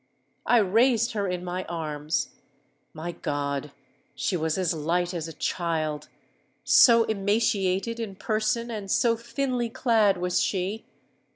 [0.47, 3.69] I raised her in my arms:—my God!
[4.15, 10.41] she was as light as a child—so emaciated in person and so thinly clad was
[10.41, 10.85] she!